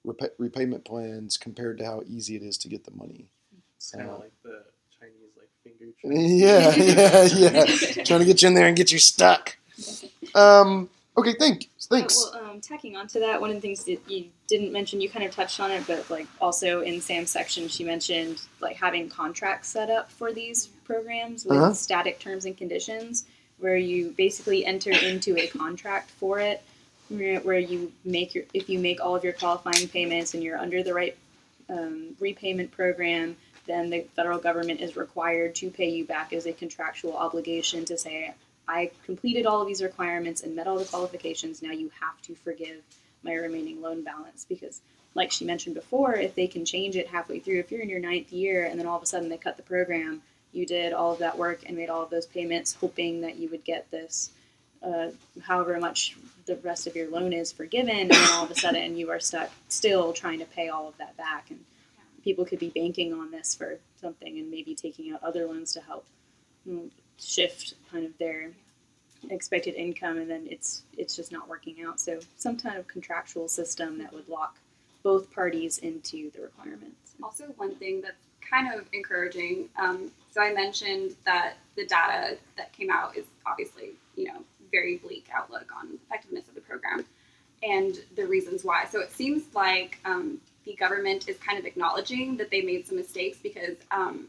[0.05, 3.25] repa- repayment plans compared to how easy it is to get the money.
[3.77, 4.63] It's kind Uh, of like the
[4.99, 5.91] Chinese like finger.
[6.03, 8.03] Yeah, yeah, yeah.
[8.05, 9.57] Trying to get you in there and get you stuck.
[10.35, 12.23] Um, okay, thank thanks.
[12.23, 15.09] Uh, well, um, tacking onto that, one of the things that you didn't mention, you
[15.09, 19.09] kind of touched on it, but like also in Sam's section, she mentioned like having
[19.09, 21.73] contracts set up for these programs with Uh-huh.
[21.73, 23.25] static terms and conditions.
[23.61, 26.61] Where you basically enter into a contract for it,
[27.09, 30.81] where you make your if you make all of your qualifying payments and you're under
[30.83, 31.17] the right
[31.69, 33.35] um, repayment program,
[33.67, 37.97] then the federal government is required to pay you back as a contractual obligation to
[37.97, 38.33] say,
[38.67, 41.61] I completed all of these requirements and met all the qualifications.
[41.61, 42.81] Now you have to forgive
[43.23, 44.81] my remaining loan balance because
[45.13, 47.99] like she mentioned before, if they can change it halfway through, if you're in your
[47.99, 50.21] ninth year and then all of a sudden they cut the program,
[50.53, 53.49] you did all of that work and made all of those payments, hoping that you
[53.49, 54.31] would get this,
[54.83, 55.09] uh,
[55.41, 59.09] however much the rest of your loan is forgiven, and all of a sudden you
[59.09, 61.49] are stuck still trying to pay all of that back.
[61.49, 61.63] And
[62.23, 65.81] people could be banking on this for something and maybe taking out other loans to
[65.81, 66.05] help
[66.65, 68.51] know, shift kind of their
[69.29, 71.99] expected income, and then it's it's just not working out.
[71.99, 74.57] So some kind of contractual system that would lock
[75.03, 77.13] both parties into the requirements.
[77.23, 79.69] Also, one thing that's kind of encouraging.
[79.77, 84.97] Um, so I mentioned that the data that came out is obviously, you know, very
[84.97, 87.05] bleak outlook on effectiveness of the program
[87.63, 88.85] and the reasons why.
[88.89, 92.97] So it seems like um, the government is kind of acknowledging that they made some
[92.97, 94.27] mistakes because, um,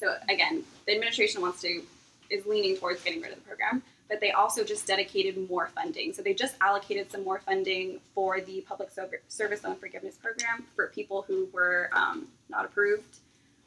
[0.00, 1.82] so again, the administration wants to
[2.30, 6.12] is leaning towards getting rid of the program, but they also just dedicated more funding.
[6.12, 8.90] So they just allocated some more funding for the public
[9.28, 13.18] service loan forgiveness program for people who were um, not approved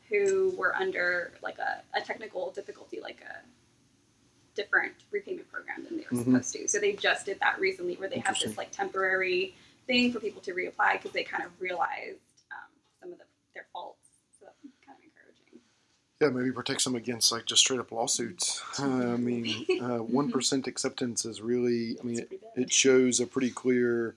[0.10, 3.38] who were under like a, a technical difficulty, like a
[4.56, 6.32] different repayment program than they were mm-hmm.
[6.34, 6.68] supposed to.
[6.68, 9.54] So they just did that recently, where they have this like temporary
[9.86, 12.20] thing for people to reapply because they kind of realized
[12.52, 14.08] um, some of the, their faults.
[14.40, 15.60] So that's kind of encouraging.
[16.20, 18.62] Yeah, maybe protects them against like just straight up lawsuits.
[18.80, 21.98] Uh, I mean, uh, one uh, acceptance is really.
[22.00, 24.16] I mean, it, it, shows a pretty clear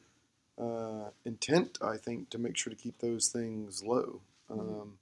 [0.60, 4.20] uh, intent, I think, to make sure to keep those things low.
[4.50, 4.60] Mm-hmm.
[4.60, 4.92] Um,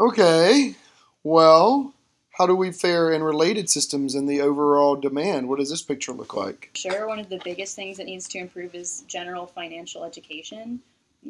[0.00, 0.76] Okay,
[1.24, 1.92] well,
[2.30, 5.46] how do we fare in related systems and the overall demand?
[5.46, 6.70] What does this picture look like?
[6.74, 10.80] Sure, one of the biggest things that needs to improve is general financial education.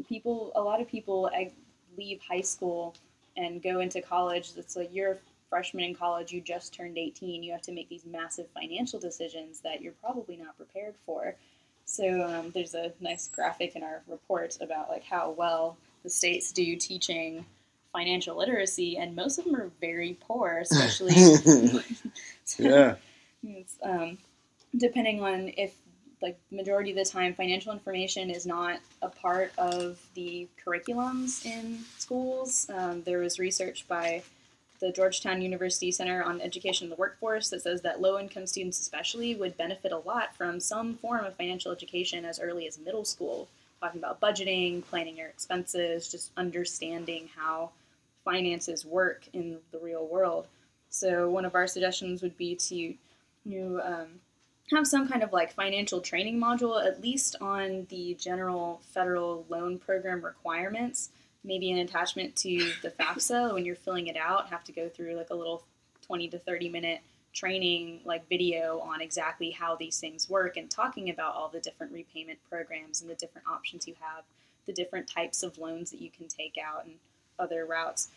[0.08, 1.28] People, a lot of people
[1.98, 2.94] leave high school
[3.36, 4.52] and go into college.
[4.56, 5.16] It's like you're a
[5.48, 9.58] freshman in college, you just turned 18, you have to make these massive financial decisions
[9.62, 11.34] that you're probably not prepared for.
[11.86, 16.52] So um, there's a nice graphic in our report about like how well the states
[16.52, 17.44] do teaching
[17.92, 21.14] financial literacy, and most of them are very poor, especially.
[22.58, 22.94] yeah.
[23.82, 24.18] Um,
[24.76, 25.74] depending on if,
[26.22, 31.80] like, majority of the time, financial information is not a part of the curriculums in
[31.98, 32.68] schools.
[32.72, 34.22] Um, there was research by
[34.80, 38.80] the Georgetown University Center on Education in the Workforce that says that low income students,
[38.80, 43.04] especially, would benefit a lot from some form of financial education as early as middle
[43.04, 43.46] school.
[43.80, 47.70] Talking about budgeting, planning your expenses, just understanding how
[48.24, 50.46] finances work in the real world.
[50.88, 52.94] So one of our suggestions would be to
[53.44, 54.20] you um,
[54.76, 59.78] have some kind of like financial training module, at least on the general federal loan
[59.78, 61.10] program requirements.
[61.42, 65.14] Maybe an attachment to the FAFSA when you're filling it out, have to go through
[65.14, 65.64] like a little
[66.06, 67.00] 20 to 30 minute
[67.32, 71.92] training like video on exactly how these things work and talking about all the different
[71.92, 74.24] repayment programs and the different options you have,
[74.66, 76.94] the different types of loans that you can take out and
[77.40, 78.08] other routes,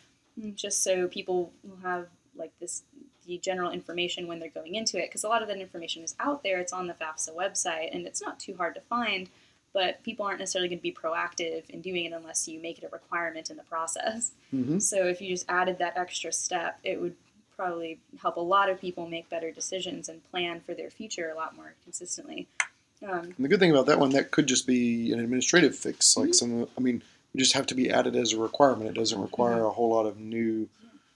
[0.54, 2.06] just so people will have
[2.36, 2.82] like this
[3.26, 6.14] the general information when they're going into it because a lot of that information is
[6.20, 9.28] out there it's on the fafsa website and it's not too hard to find
[9.72, 12.84] but people aren't necessarily going to be proactive in doing it unless you make it
[12.84, 14.78] a requirement in the process mm-hmm.
[14.78, 17.14] so if you just added that extra step it would
[17.56, 21.36] probably help a lot of people make better decisions and plan for their future a
[21.36, 22.46] lot more consistently
[23.08, 26.30] um, the good thing about that one that could just be an administrative fix like
[26.30, 26.32] mm-hmm.
[26.32, 27.02] some i mean
[27.36, 28.90] just have to be added as a requirement.
[28.90, 30.68] It doesn't require a whole lot of new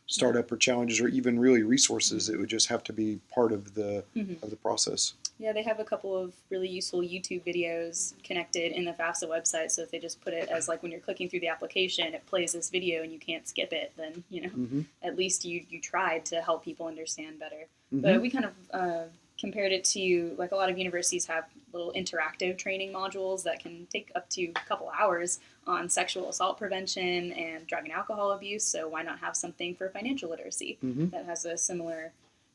[0.08, 2.28] startup or challenges or even really resources.
[2.28, 4.42] It would just have to be part of the mm-hmm.
[4.42, 5.12] of the process.
[5.38, 9.70] Yeah, they have a couple of really useful YouTube videos connected in the FAFSA website.
[9.70, 12.26] So if they just put it as like when you're clicking through the application, it
[12.26, 14.80] plays this video and you can't skip it, then you know mm-hmm.
[15.02, 17.66] at least you you tried to help people understand better.
[17.92, 18.00] Mm-hmm.
[18.00, 19.04] But we kind of uh,
[19.38, 23.86] compared it to like a lot of universities have little interactive training modules that can
[23.92, 28.64] take up to a couple hours on sexual assault prevention and drug and alcohol abuse.
[28.64, 31.08] So why not have something for financial literacy mm-hmm.
[31.10, 32.12] that has a similar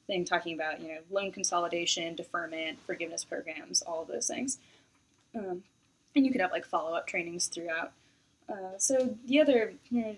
[0.07, 4.57] thing talking about you know loan consolidation, deferment, forgiveness programs, all of those things.
[5.35, 5.63] Um,
[6.15, 7.91] and you could have like follow up trainings throughout.
[8.49, 10.15] Uh, so the other you know,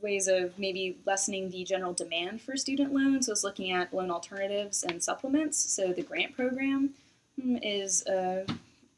[0.00, 4.82] ways of maybe lessening the general demand for student loans was looking at loan alternatives
[4.82, 5.58] and supplements.
[5.58, 6.90] So the grant program
[7.40, 8.46] hmm, is a,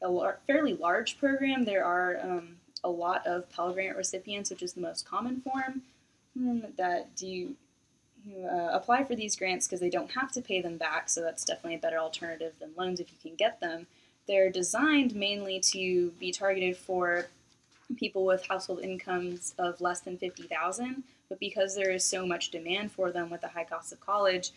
[0.01, 1.65] a lar- fairly large program.
[1.65, 5.81] There are um, a lot of Pell Grant recipients, which is the most common form,
[6.37, 7.55] hmm, that do
[8.49, 11.45] uh, apply for these grants because they don't have to pay them back, so that's
[11.45, 13.87] definitely a better alternative than loans if you can get them.
[14.27, 17.27] They're designed mainly to be targeted for
[17.95, 22.91] people with household incomes of less than 50,000, but because there is so much demand
[22.91, 24.51] for them with the high cost of college,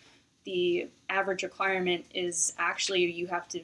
[0.44, 3.61] the average requirement is actually you have to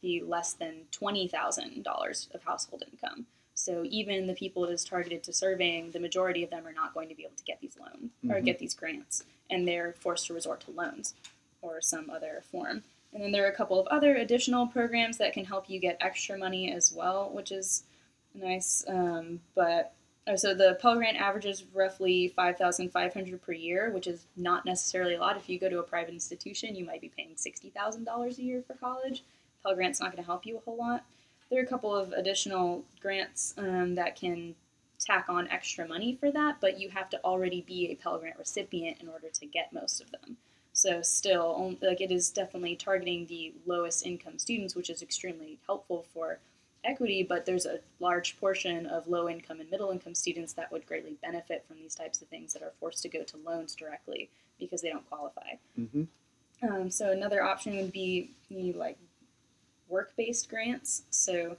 [0.00, 3.26] be less than $20,000 of household income.
[3.54, 6.94] So even the people it is targeted to serving, the majority of them are not
[6.94, 8.44] going to be able to get these loans or Mhm.
[8.44, 11.14] get these grants, and they're forced to resort to loans
[11.62, 12.82] or some other form.
[13.12, 15.98] And then there are a couple of other additional programs that can help you get
[16.00, 17.82] extra money as well, which is
[18.34, 18.84] nice.
[18.88, 19.92] Um, but
[20.26, 24.26] uh, so the Pell Grant averages roughly five thousand five hundred per year, which is
[24.36, 25.36] not necessarily a lot.
[25.36, 28.42] If you go to a private institution, you might be paying sixty thousand dollars a
[28.42, 29.22] year for college.
[29.62, 31.04] Pell Grant's not going to help you a whole lot.
[31.50, 34.54] There are a couple of additional grants um, that can
[35.00, 38.38] tack on extra money for that, but you have to already be a Pell Grant
[38.38, 40.36] recipient in order to get most of them.
[40.72, 46.06] So still, like it is definitely targeting the lowest income students, which is extremely helpful
[46.14, 46.38] for
[46.84, 47.22] equity.
[47.22, 51.16] But there's a large portion of low income and middle income students that would greatly
[51.20, 54.82] benefit from these types of things that are forced to go to loans directly because
[54.82, 55.54] they don't qualify.
[55.74, 56.04] hmm
[56.62, 58.98] Um, so another option would be you know, like
[59.90, 61.02] work-based grants.
[61.10, 61.56] So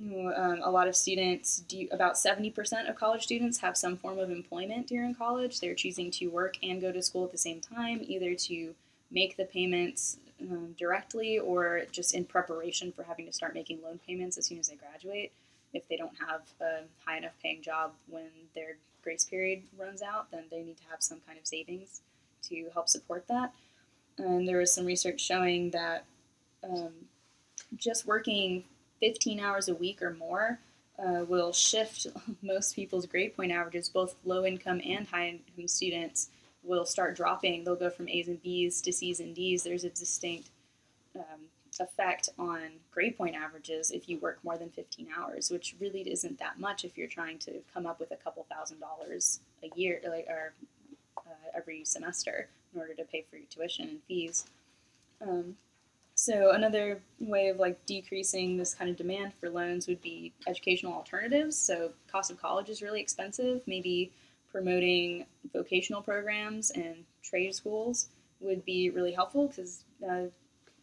[0.00, 4.30] um, a lot of students do about 70% of college students have some form of
[4.30, 5.60] employment during college.
[5.60, 8.74] They're choosing to work and go to school at the same time, either to
[9.10, 14.00] make the payments um, directly or just in preparation for having to start making loan
[14.06, 15.32] payments as soon as they graduate.
[15.72, 20.30] If they don't have a high enough paying job when their grace period runs out,
[20.30, 22.00] then they need to have some kind of savings
[22.48, 23.52] to help support that.
[24.18, 26.04] And there was some research showing that
[26.62, 26.92] um,
[27.76, 28.64] just working
[29.00, 30.58] 15 hours a week or more
[30.98, 32.06] uh, will shift
[32.42, 36.28] most people's grade point averages, both low income and high income students
[36.62, 37.64] will start dropping.
[37.64, 39.62] They'll go from A's and B's to C's and D's.
[39.62, 40.48] There's a distinct
[41.14, 41.40] um,
[41.80, 42.60] effect on
[42.90, 46.84] grade point averages if you work more than 15 hours, which really isn't that much
[46.84, 50.52] if you're trying to come up with a couple thousand dollars a year or
[51.18, 54.46] uh, every semester in order to pay for your tuition and fees.
[55.20, 55.56] Um,
[56.14, 60.92] so another way of like decreasing this kind of demand for loans would be educational
[60.92, 61.56] alternatives.
[61.56, 63.62] So cost of college is really expensive.
[63.66, 64.12] Maybe
[64.50, 68.08] promoting vocational programs and trade schools
[68.40, 70.26] would be really helpful because uh,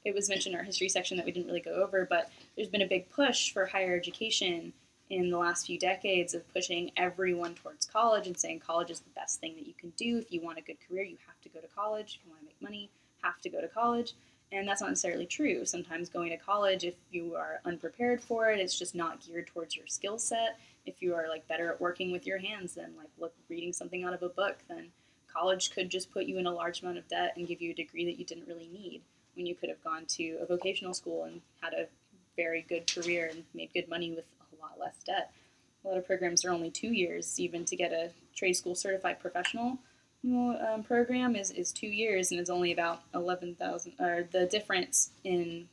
[0.04, 2.67] it was mentioned in our history section that we didn't really go over, but there's
[2.67, 4.74] been a big push for higher education
[5.10, 9.10] in the last few decades of pushing everyone towards college and saying college is the
[9.12, 10.17] best thing that you can do.
[10.17, 12.20] If you want a good career, you have to go to college.
[12.20, 12.89] If you want to make money,
[13.22, 14.13] have to go to college.
[14.51, 15.65] And that's not necessarily true.
[15.65, 19.77] Sometimes going to college, if you are unprepared for it, it's just not geared towards
[19.77, 20.59] your skill set.
[20.85, 24.03] If you are like better at working with your hands than like look reading something
[24.03, 24.87] out of a book, then
[25.33, 27.75] college could just put you in a large amount of debt and give you a
[27.75, 29.01] degree that you didn't really need
[29.35, 31.87] when you could have gone to a vocational school and had a
[32.35, 35.31] very good career and made good money with a lot less debt.
[35.85, 39.19] A lot of programs are only two years, even to get a trade school certified
[39.19, 39.79] professional
[40.25, 43.93] um, program is, is two years, and it's only about eleven thousand.
[43.99, 45.67] Or the difference in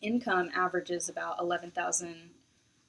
[0.00, 2.30] income averages about eleven thousand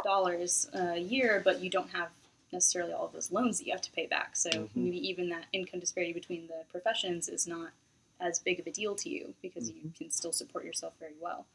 [0.03, 2.09] dollars a year, but you don't have
[2.51, 4.35] necessarily all of those loans that you have to pay back.
[4.35, 4.69] So Mhm.
[4.75, 7.71] maybe even that income disparity between the professions is not
[8.19, 11.45] as big of a deal to you because you can still support yourself very well.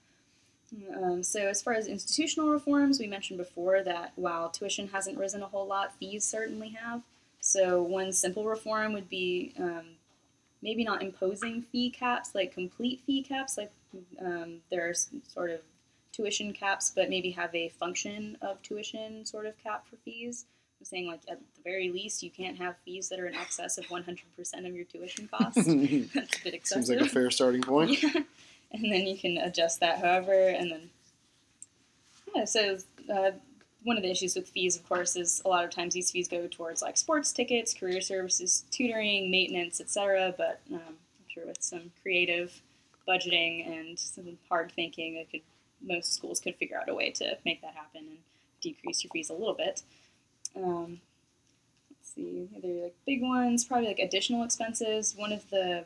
[0.97, 5.43] Um, so as far as institutional reforms, we mentioned before that while tuition hasn't risen
[5.43, 7.03] a whole lot, fees certainly have.
[7.41, 9.97] So one simple reform would be um,
[10.63, 13.71] maybe not imposing fee caps, like complete fee caps, like
[14.21, 15.61] um, there are sort of
[16.13, 20.47] tuition caps, but maybe have a function of tuition sort of cap for fees.
[20.81, 23.79] I'm saying like at the very least, you can't have fees that are in excess
[23.79, 25.55] of 100% of your tuition cost.
[25.55, 26.87] That's a bit excessive.
[26.87, 28.03] Seems like a fair starting point.
[28.03, 28.23] Yeah.
[28.73, 30.91] And then you can adjust that however, and then
[32.35, 32.45] yeah.
[32.45, 32.79] So
[33.13, 33.31] uh,
[33.87, 36.27] one of the issues with fees, of course, is a lot of times these fees
[36.27, 40.35] go towards like sports tickets, career services, tutoring, maintenance, etc.
[40.37, 42.61] But um, I'm sure with some creative
[43.09, 45.43] budgeting and some hard thinking, could
[45.81, 48.19] most schools could figure out a way to make that happen and
[48.61, 49.85] decrease your fees a little bit.
[50.57, 51.01] Um,
[51.89, 55.15] let's see, other like big ones, probably like additional expenses.
[55.17, 55.85] One of the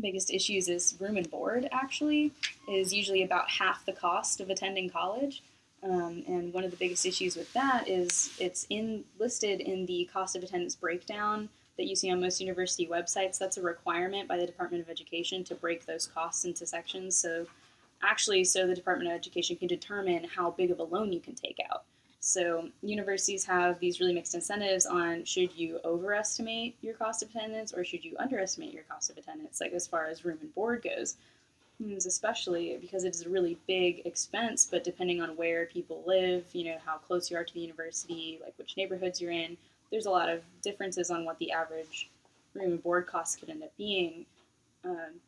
[0.00, 2.32] biggest issues is room and board actually
[2.68, 5.40] is usually about half the cost of attending college
[5.82, 10.08] um, and one of the biggest issues with that is it's in listed in the
[10.12, 13.38] cost of attendance breakdown that you see on most university websites.
[13.38, 17.16] That's a requirement by the department of education to break those costs into sections.
[17.16, 17.46] So
[18.02, 21.34] actually so the department of education can determine how big of a loan you can
[21.34, 21.84] take out.
[22.20, 27.72] So universities have these really mixed incentives on should you overestimate your cost of attendance
[27.72, 30.84] or should you underestimate your cost of attendance, like as far as room and board
[30.84, 31.16] goes.
[31.90, 36.64] Especially because it is a really big expense, but depending on where people live, you
[36.64, 39.56] know, how close you are to the university, like which neighborhoods you're in,
[39.90, 42.08] there's a lot of differences on what the average
[42.54, 44.26] room and board costs could end up being.
[44.84, 45.20] Um,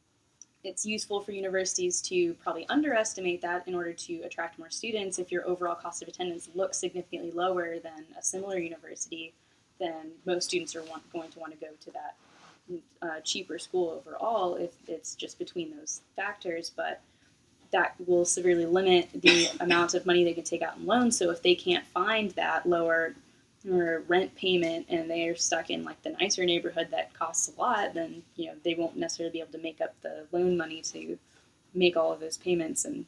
[0.64, 5.18] it's useful for universities to probably underestimate that in order to attract more students.
[5.18, 9.34] If your overall cost of attendance looks significantly lower than a similar university,
[9.78, 12.14] then most students are want, going to want to go to that
[13.02, 16.70] uh, cheaper school overall if it's just between those factors.
[16.74, 17.00] But
[17.72, 21.18] that will severely limit the amount of money they can take out in loans.
[21.18, 23.14] So if they can't find that lower
[23.70, 27.94] or rent payment and they're stuck in like the nicer neighborhood that costs a lot,
[27.94, 31.18] then you know they won't necessarily be able to make up the loan money to
[31.74, 32.84] make all of those payments.
[32.84, 33.06] And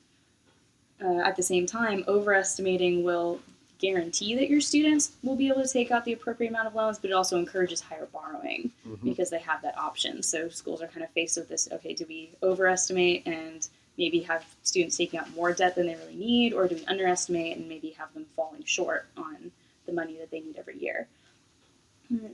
[1.03, 3.41] uh, at the same time, overestimating will
[3.79, 6.99] guarantee that your students will be able to take out the appropriate amount of loans,
[6.99, 9.09] but it also encourages higher borrowing mm-hmm.
[9.09, 10.23] because they have that option.
[10.23, 13.67] So schools are kind of faced with this: okay, do we overestimate and
[13.99, 17.57] maybe have students taking out more debt than they really need, or do we underestimate
[17.57, 19.51] and maybe have them falling short on
[19.87, 21.07] the money that they need every year.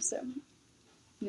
[0.00, 0.18] So,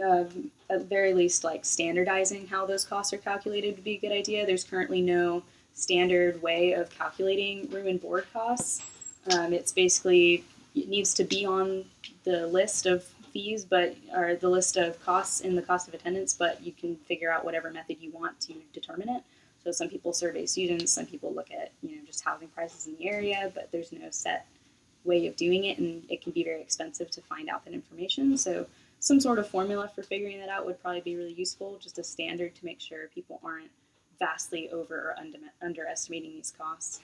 [0.01, 0.25] uh,
[0.69, 4.11] at the very least, like standardizing how those costs are calculated would be a good
[4.11, 4.45] idea.
[4.45, 5.43] There's currently no
[5.73, 8.81] standard way of calculating room and board costs.
[9.31, 10.43] Um, it's basically
[10.75, 11.85] it needs to be on
[12.23, 16.33] the list of fees, but or the list of costs in the cost of attendance.
[16.33, 19.23] But you can figure out whatever method you want to determine it.
[19.63, 22.95] So some people survey students, some people look at you know just housing prices in
[22.97, 24.47] the area, but there's no set
[25.03, 28.37] way of doing it, and it can be very expensive to find out that information.
[28.37, 28.65] So,
[28.99, 32.03] some sort of formula for figuring that out would probably be really useful, just a
[32.03, 33.69] standard to make sure people aren't
[34.17, 37.01] vastly over or under, underestimating these costs.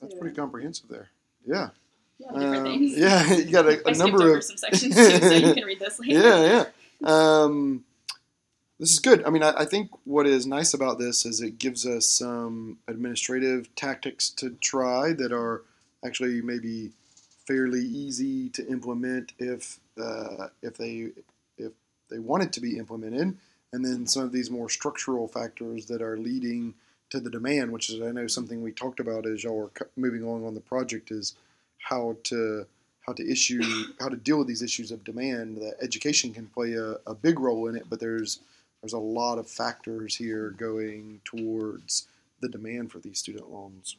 [0.00, 1.08] That's pretty comprehensive there.
[1.44, 1.70] Yeah.
[2.18, 2.96] Yeah, different things.
[2.96, 5.98] Yeah, you got a, a number of some sections too, so you can read this
[6.00, 6.18] later.
[6.18, 6.64] Yeah,
[7.02, 7.08] yeah.
[7.42, 7.84] Um,
[8.78, 9.24] this is good.
[9.24, 12.78] I mean, I, I, think what is nice about this is it gives us some
[12.88, 15.62] administrative tactics to try that are
[16.04, 16.92] actually maybe
[17.46, 21.08] fairly easy to implement if uh, if they
[21.58, 21.72] if
[22.10, 23.36] they want it to be implemented,
[23.72, 26.74] and then some of these more structural factors that are leading
[27.10, 30.22] to the demand, which is I know something we talked about as y'all were moving
[30.22, 31.34] along on the project, is
[31.78, 32.66] how to
[33.06, 33.62] how to issue
[34.00, 35.58] how to deal with these issues of demand.
[35.58, 38.40] That education can play a, a big role in it, but there's
[38.82, 42.08] there's a lot of factors here going towards
[42.40, 43.96] the demand for these student loans.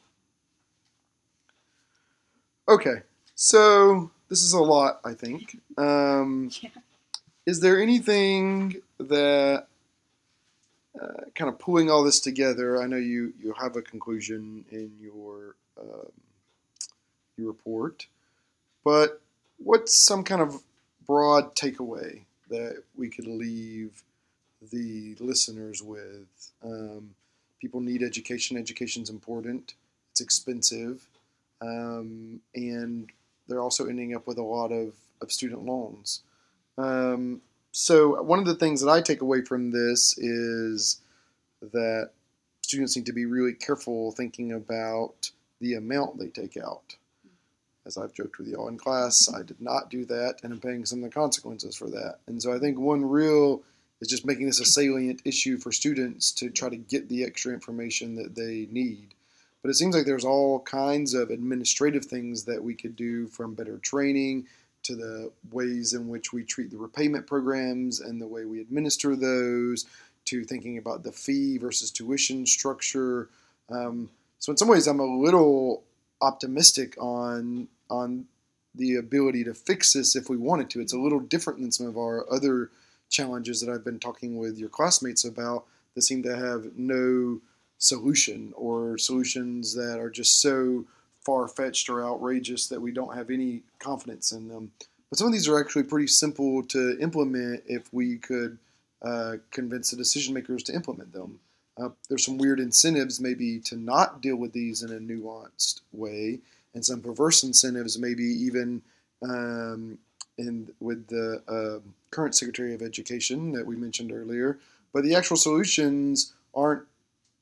[2.68, 3.02] Okay,
[3.34, 5.58] so this is a lot, I think.
[5.76, 6.70] Um, yeah.
[7.46, 9.66] Is there anything that
[11.00, 12.80] uh, kind of pulling all this together?
[12.82, 16.12] I know you you have a conclusion in your um,
[17.36, 18.06] your report,
[18.84, 19.20] but
[19.58, 20.62] what's some kind of
[21.06, 24.02] broad takeaway that we could leave
[24.72, 26.52] the listeners with?
[26.64, 27.14] Um,
[27.60, 28.56] people need education.
[28.56, 29.74] Education's important.
[30.10, 31.06] It's expensive
[31.60, 33.10] um, and
[33.46, 36.22] they're also ending up with a lot of, of student loans.
[36.76, 37.40] Um,
[37.78, 41.00] so one of the things that I take away from this is
[41.60, 42.10] that
[42.60, 46.96] students need to be really careful thinking about the amount they take out.
[47.86, 50.84] As I've joked with y'all in class, I did not do that, and I'm paying
[50.86, 52.16] some of the consequences for that.
[52.26, 53.62] And so I think one real
[54.00, 57.54] is just making this a salient issue for students to try to get the extra
[57.54, 59.14] information that they need.
[59.62, 63.54] But it seems like there's all kinds of administrative things that we could do from
[63.54, 64.48] better training
[64.88, 69.14] to the ways in which we treat the repayment programs and the way we administer
[69.14, 69.84] those
[70.24, 73.28] to thinking about the fee versus tuition structure.
[73.68, 74.08] Um,
[74.38, 75.84] so in some ways, I'm a little
[76.20, 78.26] optimistic on on
[78.74, 80.80] the ability to fix this if we wanted to.
[80.80, 82.70] It's a little different than some of our other
[83.10, 85.64] challenges that I've been talking with your classmates about
[85.94, 87.40] that seem to have no
[87.78, 90.86] solution or solutions that are just so
[91.28, 94.72] far fetched or outrageous that we don't have any confidence in them.
[95.10, 98.56] But some of these are actually pretty simple to implement if we could
[99.02, 101.38] uh, convince the decision makers to implement them.
[101.78, 106.38] Uh, there's some weird incentives maybe to not deal with these in a nuanced way,
[106.72, 108.80] and some perverse incentives maybe even
[109.22, 109.98] um,
[110.38, 114.58] in with the uh, current Secretary of Education that we mentioned earlier.
[114.94, 116.84] But the actual solutions aren't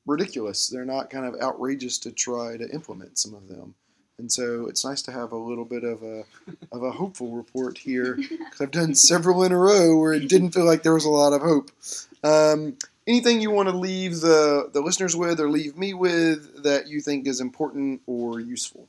[0.06, 0.68] ridiculous.
[0.68, 3.74] They're not kind of outrageous to try to implement some of them.
[4.18, 6.24] And so it's nice to have a little bit of a
[6.72, 10.52] of a hopeful report here because I've done several in a row where it didn't
[10.52, 11.70] feel like there was a lot of hope.
[12.24, 16.88] Um, anything you want to leave the, the listeners with or leave me with that
[16.88, 18.88] you think is important or useful?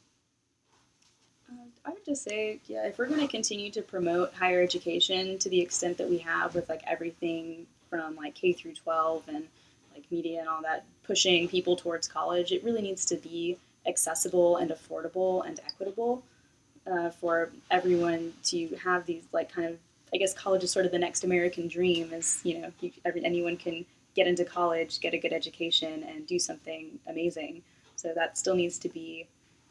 [1.88, 5.49] I would just say, yeah, if we're going to continue to promote higher education to
[5.49, 9.47] the extent that we have with like everything from like K through 12 and
[9.93, 14.58] like media and all that, pushing people towards college, it really needs to be accessible
[14.58, 16.22] and affordable and equitable
[16.86, 19.78] uh, for everyone to have these like kind of.
[20.14, 22.14] I guess college is sort of the next American dream.
[22.14, 23.86] Is you know, you, every, anyone can
[24.16, 27.62] get into college, get a good education, and do something amazing.
[27.97, 29.28] So that still needs to be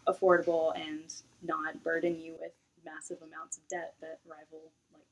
[0.07, 1.13] affordable and
[1.43, 2.53] not burden you with
[2.85, 5.07] massive amounts of debt that rival like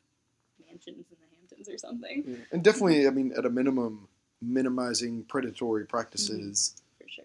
[0.66, 2.24] mansions in the Hamptons or something.
[2.26, 2.36] Yeah.
[2.52, 4.08] And definitely, I mean, at a minimum,
[4.46, 7.24] minimizing predatory practices, For sure.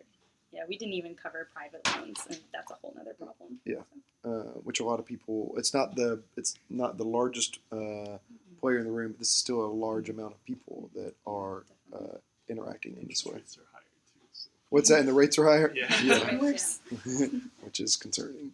[0.52, 3.60] Yeah, we didn't even cover private loans, and that's a whole other problem.
[3.66, 3.78] Yeah.
[4.26, 5.54] uh, which a lot of people.
[5.58, 8.18] It's not the it's not the largest uh,
[8.60, 11.64] player in the room, but this is still a large amount of people that are
[11.94, 12.18] uh,
[12.50, 13.36] interacting in this way.
[13.36, 14.20] Rates are higher too.
[14.34, 14.50] So.
[14.70, 15.00] What's that?
[15.00, 15.72] And the rates are higher.
[15.76, 15.88] Yeah.
[16.04, 16.20] Yeah.
[16.20, 16.52] Definitely.
[16.52, 16.80] Worse.
[17.64, 18.52] which is concerning.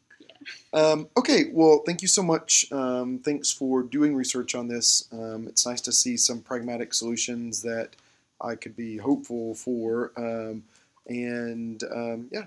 [0.74, 2.72] Um, okay, well, thank you so much.
[2.72, 5.08] Um, thanks for doing research on this.
[5.12, 7.96] Um, it's nice to see some pragmatic solutions that
[8.42, 10.12] I could be hopeful for.
[10.18, 10.64] Um,
[11.08, 12.46] and um, yeah,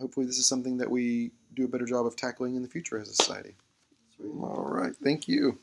[0.00, 2.98] hopefully, this is something that we do a better job of tackling in the future
[2.98, 3.54] as a society.
[4.40, 5.58] All right, thank you.